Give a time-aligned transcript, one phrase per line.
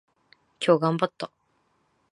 [0.59, 1.29] 今日頑張った。